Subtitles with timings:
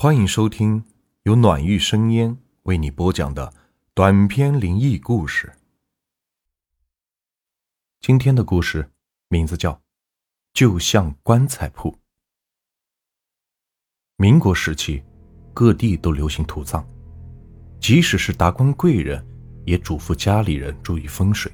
[0.00, 0.84] 欢迎收听
[1.24, 3.52] 由暖玉生烟为你播讲的
[3.94, 5.52] 短篇灵异故事。
[8.00, 8.88] 今天的故事
[9.26, 9.72] 名字叫
[10.54, 11.90] 《就像棺材铺》。
[14.14, 15.02] 民国时期，
[15.52, 16.84] 各地都流行土葬，
[17.80, 19.26] 即使是达官贵人，
[19.66, 21.50] 也嘱咐家里人注意风水，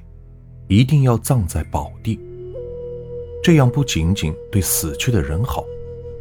[0.69, 2.19] 一定要葬在宝地。
[3.43, 5.63] 这样不仅仅对死去的人好，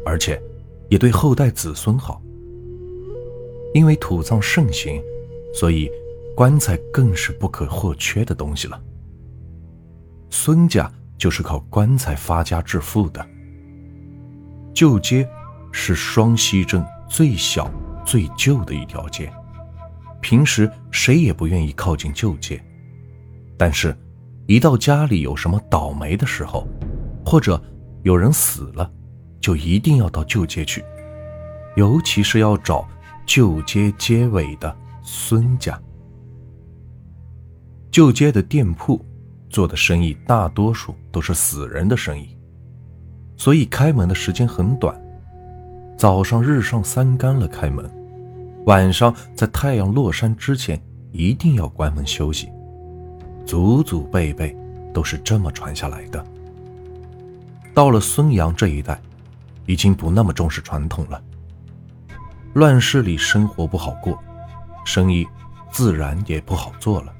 [0.06, 0.42] 而且
[0.88, 2.22] 也对后代子孙好。
[3.72, 5.02] 因为土葬盛行，
[5.52, 5.90] 所以
[6.36, 8.80] 棺材更是不可或缺的东西了。
[10.30, 13.26] 孙家就是靠棺材发家致富的。
[14.72, 15.28] 旧街
[15.72, 17.70] 是双溪镇最小、
[18.04, 19.32] 最旧的一条街，
[20.20, 22.62] 平时谁也不愿意靠近旧街，
[23.56, 23.96] 但是，
[24.46, 26.66] 一到家里有什么倒霉的时候。
[27.26, 27.58] 或者
[28.02, 28.92] 有人死了，
[29.44, 30.82] 就一定要到旧街去，
[31.76, 32.88] 尤其是要找
[33.26, 35.78] 旧街街尾的孙家。
[37.90, 39.04] 旧街的店铺
[39.50, 42.34] 做的生意大多数都是死人的生意，
[43.36, 44.98] 所以开门的时间很短。
[45.94, 47.84] 早上日上三竿了开门，
[48.64, 50.80] 晚上在太阳落山之前
[51.12, 52.48] 一定要关门休息。
[53.44, 54.56] 祖祖辈辈
[54.94, 56.24] 都是这么传下来的。
[57.74, 58.98] 到了孙杨这一代，
[59.66, 61.22] 已经不那么重视传统了。
[62.54, 64.18] 乱世里生活不好过，
[64.84, 65.26] 生意
[65.70, 67.12] 自然也不好做了。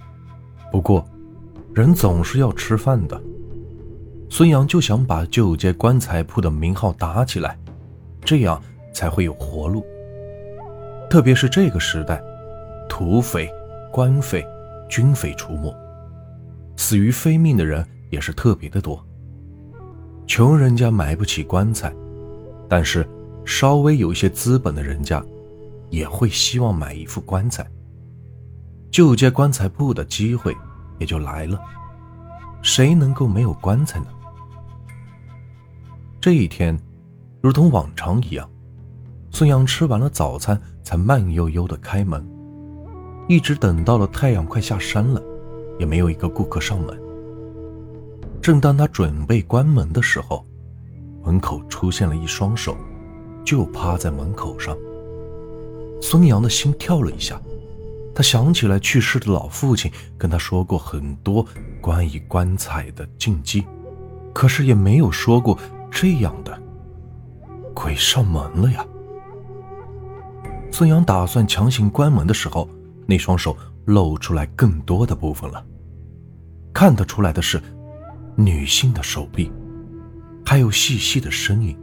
[0.71, 1.05] 不过，
[1.75, 3.21] 人总是要吃饭的。
[4.31, 7.59] 孙杨就想把旧街棺材铺的名号打起来，
[8.25, 8.61] 这样
[8.93, 9.85] 才会有活路。
[11.09, 12.21] 特别是这个时代，
[12.89, 13.49] 土匪、
[13.93, 14.45] 官匪、
[14.89, 15.73] 军匪出没，
[16.77, 19.05] 死于非命的人也是特别的多。
[20.27, 21.93] 穷人家买不起棺材，
[22.75, 23.09] 但是
[23.45, 25.25] 稍微有一些资本的人家，
[25.91, 27.65] 也会希望买一副棺材。
[28.91, 30.53] 旧街棺材铺的机会
[30.99, 31.57] 也就来了。
[32.63, 34.07] 谁能够没有棺材呢？
[36.21, 36.77] 这一天，
[37.41, 38.51] 如同往常一样，
[39.31, 42.27] 孙杨吃完了早餐，才慢悠悠的开门，
[43.29, 45.23] 一直等到了太阳快下山了，
[45.79, 47.01] 也没有一个顾客上门。
[48.43, 50.45] 正当他准备关门的时候，
[51.25, 52.77] 门口出现了一双手，
[53.45, 54.77] 就趴在门口上。
[56.01, 57.41] 孙杨的心跳了一下，
[58.15, 61.47] 他想起来去世的老父亲跟他说过很多
[61.81, 63.65] 关于棺材的禁忌，
[64.33, 65.59] 可是也没有说过
[65.91, 66.63] 这样的。
[67.75, 68.85] 鬼上门了呀！
[70.71, 72.69] 孙杨打算强行关门的时候，
[73.07, 73.57] 那双手
[73.87, 75.65] 露出来更多的部分了，
[76.73, 77.63] 看得出来的是。
[78.37, 79.49] 女性的手臂，
[80.45, 81.77] 还有细细的声音。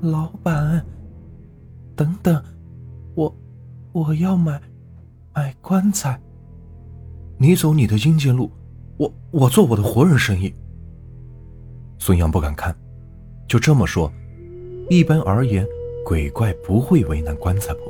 [0.00, 0.84] 老板，
[1.96, 2.42] 等等，
[3.14, 3.36] 我
[3.92, 4.60] 我要买
[5.34, 6.20] 买棺材。
[7.36, 8.50] 你走你的阴间路，
[8.96, 10.54] 我我做我的活人生意。
[11.98, 12.74] 孙杨不敢看，
[13.48, 14.10] 就这么说。
[14.88, 15.66] 一般而言，
[16.04, 17.80] 鬼怪不会为难棺材铺，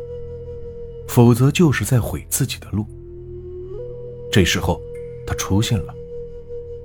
[1.06, 2.86] 否则就是在毁自己的路。
[4.32, 4.80] 这时候，
[5.26, 5.94] 他出现了。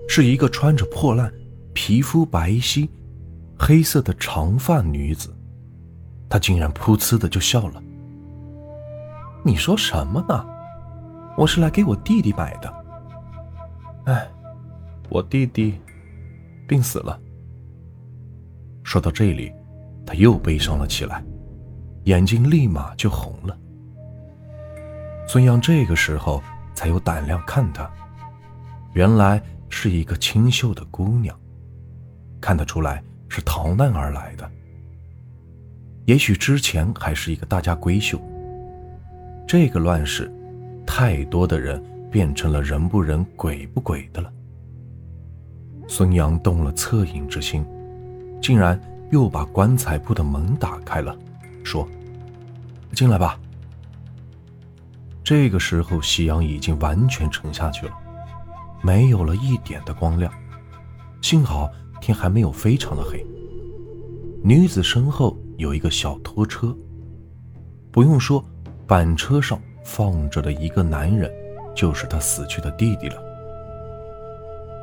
[0.07, 1.33] 是一个穿着破烂、
[1.73, 2.87] 皮肤白皙、
[3.57, 5.35] 黑色的长发女子，
[6.29, 7.81] 她竟然噗呲的就笑了。
[9.43, 10.45] 你说什么呢？
[11.37, 12.73] 我是来给我弟弟买的。
[14.05, 14.27] 哎，
[15.09, 15.79] 我弟弟
[16.67, 17.19] 病死了。
[18.83, 19.51] 说到这里，
[20.05, 21.23] 他又悲伤了起来，
[22.03, 23.57] 眼睛立马就红了。
[25.27, 26.41] 孙杨这个时候
[26.75, 27.89] 才有胆量看他，
[28.93, 29.41] 原来。
[29.75, 31.35] 是一个清秀的姑娘，
[32.43, 34.51] 看得出来是逃难而来的。
[36.03, 38.19] 也许之前还是一个大家闺秀。
[39.47, 40.29] 这个乱世，
[40.85, 44.29] 太多的人变成了人不人、鬼不鬼的了。
[45.87, 47.65] 孙杨动了恻隐之心，
[48.41, 48.77] 竟然
[49.09, 51.17] 又把棺材铺的门打开了，
[51.63, 51.87] 说
[52.93, 53.39] ：“进来吧。”
[55.23, 57.93] 这个时候，夕阳已经完全沉下去了。
[58.81, 60.29] 没有了一点的光亮，
[61.21, 61.71] 幸好
[62.03, 63.25] 天还没有非常的黑。
[64.43, 66.75] 女子身后有一个小拖车，
[67.91, 68.43] 不用说，
[68.85, 71.31] 板车上放着的一个男人，
[71.73, 73.23] 就是她死去的弟弟了。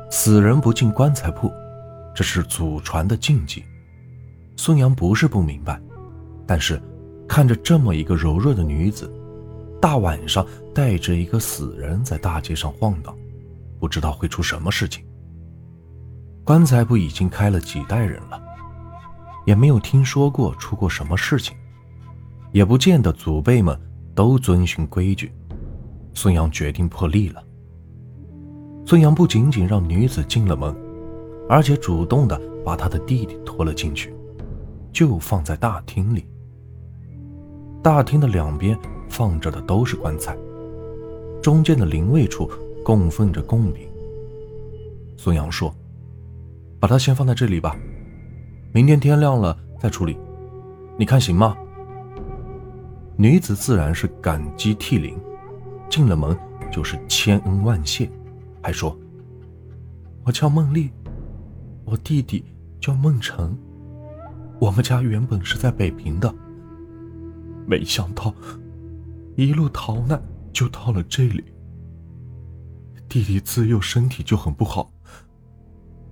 [0.09, 1.53] 死人不进棺材铺，
[2.15, 3.63] 这是祖传的禁忌。
[4.57, 5.79] 孙杨不是不明白，
[6.47, 6.81] 但是
[7.27, 9.07] 看着这么一个柔弱的女子，
[9.79, 13.15] 大晚上带着一个死人在大街上晃荡。
[13.79, 15.03] 不知道会出什么事情。
[16.43, 18.41] 棺材铺已经开了几代人了，
[19.45, 21.55] 也没有听说过出过什么事情。
[22.51, 23.79] 也不见得祖辈们
[24.13, 25.31] 都遵循规矩。
[26.13, 27.41] 孙杨决定破例了。
[28.85, 30.75] 孙杨不仅仅让女子进了门，
[31.47, 34.13] 而且主动的把他的弟弟拖了进去，
[34.91, 36.25] 就放在大厅里。
[37.81, 38.77] 大厅的两边
[39.07, 40.37] 放着的都是棺材，
[41.41, 42.51] 中间的灵位处
[42.83, 43.87] 供奉着贡品。
[45.15, 45.73] 孙杨说
[46.81, 47.77] ：“把它先放在这里吧，
[48.73, 50.17] 明天天亮了再处理，
[50.97, 51.55] 你看行吗？”
[53.15, 55.15] 女子自然是感激涕零，
[55.87, 56.35] 进了门
[56.71, 58.09] 就是千恩万谢。
[58.63, 58.97] 还说
[60.25, 60.89] ：“我叫孟丽，
[61.85, 62.43] 我弟弟
[62.79, 63.55] 叫孟成，
[64.59, 66.33] 我们家原本是在北平的，
[67.67, 68.33] 没想到
[69.35, 70.19] 一路逃难
[70.51, 71.43] 就到了这里。
[73.07, 74.91] 弟弟自幼身体就很不好，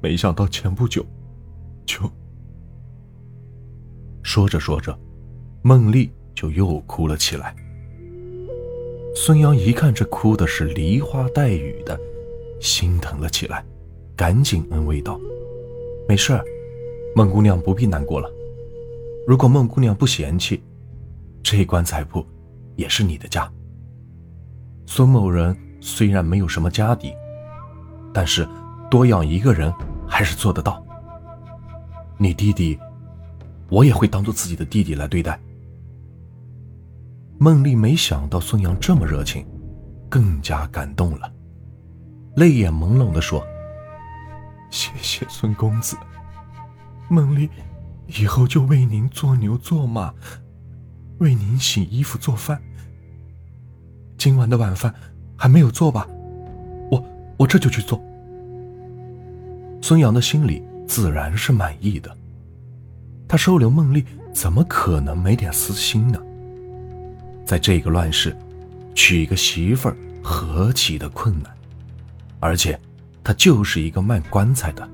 [0.01, 1.05] 没想到前不久
[1.85, 1.99] 就……”
[4.23, 4.97] 说着说着，
[5.61, 7.55] 孟丽就又哭了起来。
[9.15, 11.99] 孙杨一看，这哭的是梨花带雨的。
[12.61, 13.63] 心疼了起来，
[14.17, 15.17] 赶紧安慰道
[16.09, 16.43] ：“没事儿，
[17.15, 18.29] 孟姑娘不必难过了。
[19.25, 20.61] 如果孟姑娘不嫌弃，
[21.41, 22.25] 这棺材铺
[22.75, 23.49] 也是你的家。
[24.85, 27.13] 孙某人虽然没有什么家底，
[28.13, 28.45] 但是
[28.91, 29.73] 多养一个人
[30.09, 30.83] 还是做得到。
[32.17, 32.77] 你弟弟，
[33.69, 35.39] 我也会当做自己的弟弟来对待。”
[37.39, 39.45] 孟丽没想到孙杨这么热情，
[40.09, 41.31] 更加感动了。
[42.35, 43.41] 泪眼朦胧地说
[44.69, 45.95] ：“谢谢孙公子，
[47.07, 47.49] 孟丽
[48.07, 50.13] 以后就为您做牛做马，
[51.19, 52.61] 为您洗衣服做饭。
[54.17, 54.93] 今晚的晚饭
[55.37, 56.05] 还没有做吧？
[56.91, 57.01] 我
[57.37, 58.01] 我这就去做。”
[59.89, 62.15] 孙杨的心里自然是满意的，
[63.27, 66.21] 他收留孟丽，怎么可能没点私心呢？
[67.43, 68.37] 在这个乱世，
[68.93, 71.51] 娶一个媳妇儿何其的困难！
[72.39, 72.79] 而且，
[73.23, 74.87] 他就是一个卖棺材的，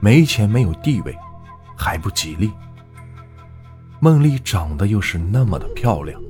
[0.00, 1.16] 没钱没有地位，
[1.76, 2.50] 还不吉利。
[4.00, 6.20] 孟丽长得又是那么的漂亮，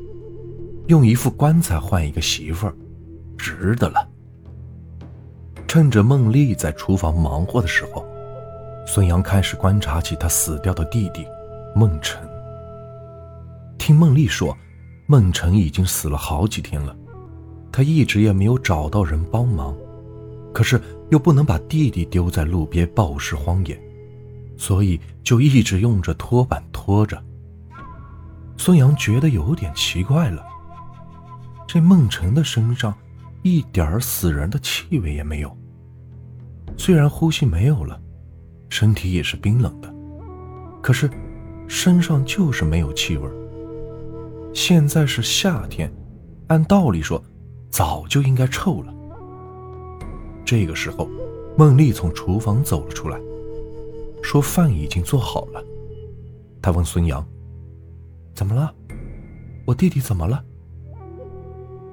[0.88, 2.76] 用一副棺材换一个媳妇儿，
[3.38, 4.06] 值得了。
[5.68, 8.02] 趁着孟丽在厨房忙活的时候，
[8.86, 11.26] 孙杨开始观察起他死掉的弟弟
[11.74, 12.26] 孟辰。
[13.76, 14.56] 听孟丽说，
[15.06, 16.96] 孟辰已经死了好几天了，
[17.70, 19.76] 他一直也没有找到人帮忙。
[20.54, 20.80] 可是
[21.10, 23.78] 又不能把弟弟丢在路边暴尸荒野，
[24.56, 27.22] 所以就一直用着拖板拖着。
[28.56, 30.42] 孙杨觉得有点奇怪了，
[31.66, 32.94] 这孟辰的身上
[33.42, 35.57] 一点死人的气味也没有。
[36.78, 38.00] 虽然呼吸没有了，
[38.70, 39.92] 身体也是冰冷的，
[40.80, 41.10] 可是
[41.66, 43.28] 身上就是没有气味。
[44.54, 45.92] 现在是夏天，
[46.46, 47.22] 按道理说
[47.68, 48.94] 早就应该臭了。
[50.44, 51.06] 这个时候，
[51.58, 53.20] 孟丽从厨房走了出来，
[54.22, 55.62] 说：“饭已经做好了。”
[56.62, 57.26] 她问孙杨
[58.34, 58.72] ：“怎么了？
[59.66, 60.42] 我弟弟怎么了？”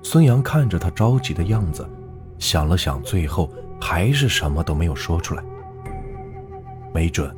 [0.02, 1.86] 孙杨看着他着急的样子，
[2.40, 3.50] 想了想，最后
[3.88, 5.44] 还是什么都没有说出来。
[6.92, 7.38] 没准，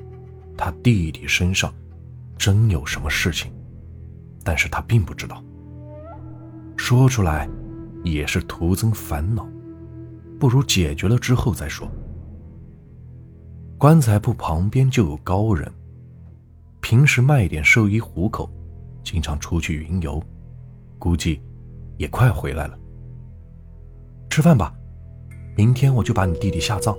[0.56, 1.74] 他弟弟身上
[2.38, 3.52] 真有什么事情，
[4.46, 5.44] 但是他并不知道。
[6.78, 7.50] 说出来，
[8.02, 9.46] 也是徒增烦恼。
[10.40, 11.86] 不如解决了之后再说。
[13.78, 15.70] 棺材铺旁边就有高人，
[16.80, 18.50] 平时卖点寿衣糊口，
[19.04, 20.24] 经常出去云游，
[20.98, 21.42] 估计
[21.98, 22.80] 也快回来了。
[24.30, 24.74] 吃饭吧，
[25.58, 26.96] 明天我就把你弟弟下葬。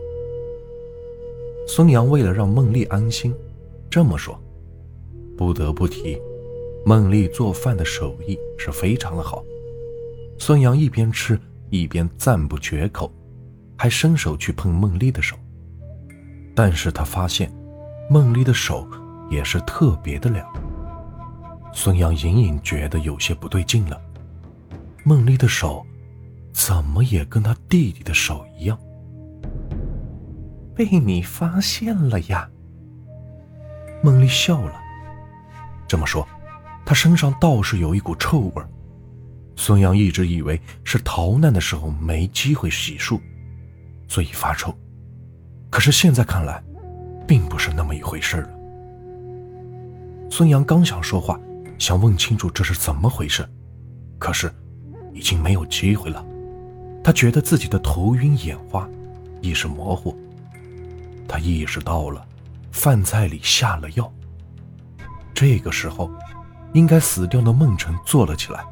[1.67, 3.35] 孙杨为了让孟丽安心，
[3.89, 4.39] 这么说。
[5.37, 6.21] 不得不提，
[6.85, 9.45] 孟丽做饭的手艺是非常的好。
[10.39, 13.11] 孙杨一边吃一边赞不绝口。
[13.81, 15.37] 还伸手去碰孟丽的手，
[16.53, 17.49] 但是他发现
[18.11, 18.85] 孟丽的手
[19.31, 20.45] 也是特别的凉。
[21.73, 23.97] 孙杨隐隐觉得有些不对劲了，
[25.05, 25.87] 孟丽的手
[26.53, 28.79] 怎么也跟他弟弟的手一样？
[30.75, 32.49] 被你发现了呀？
[34.03, 34.73] 孟丽笑了。
[35.87, 36.27] 这么说，
[36.85, 38.63] 他身上倒是有一股臭味。
[39.57, 43.21] 孙杨一直以为是逃难的时候没机会洗漱。
[44.07, 44.75] 所以发臭，
[45.69, 46.63] 可是现在看来，
[47.27, 48.51] 并不是那么一回事了。
[50.31, 51.39] 孙杨刚想说话，
[51.79, 53.47] 想问清楚这是怎么回事，
[54.19, 54.51] 可是
[55.13, 56.25] 已经没有机会了。
[57.09, 58.87] 他觉得自己的头晕眼花，
[59.41, 60.15] 意识模糊。
[61.27, 62.23] 他意识到了，
[62.71, 64.13] 饭菜里下了药。
[65.33, 66.11] 这个时候，
[66.75, 68.63] 应该死掉的孟辰坐了起来，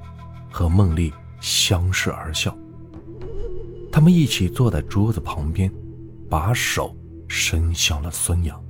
[0.51, 2.55] 和孟丽相视而笑。
[3.91, 5.73] 他们一起坐在桌子旁边，
[6.29, 6.95] 把手
[7.29, 8.63] 伸向了孙杨。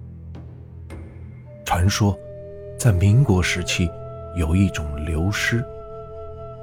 [1.64, 2.16] 传说，
[2.78, 3.90] 在民国时期，
[4.36, 5.64] 有一种流失，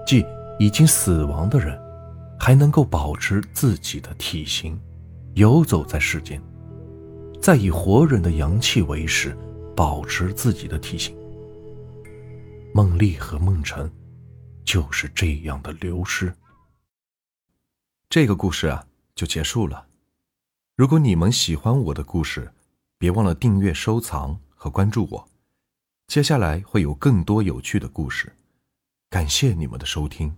[0.08, 0.26] 即
[0.58, 1.78] 已经死亡的人，
[2.46, 4.78] 还能够保持自己的体型，
[5.36, 6.44] 游走在世间，
[7.42, 9.34] 再以活人的阳气为食，
[9.74, 11.16] 保持自己的体型。
[12.74, 13.90] 孟丽和孟辰，
[14.66, 16.36] 就是这样的流失。
[18.10, 18.86] 这个故事啊，
[19.16, 19.88] 就结束了。
[20.76, 22.52] 如果你们喜欢我的故事，
[22.98, 25.30] 别忘了订阅、收藏和关注我。
[26.08, 28.36] 接下来会有更多有趣的故事。
[29.10, 30.36] 感谢你们的收听。